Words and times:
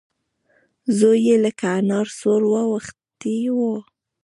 زوی 0.97 1.19
يې 1.27 1.35
لکه 1.45 1.67
انار 1.79 2.07
سور 2.19 2.41
واوښتی 2.51 3.37
و. 3.55 3.57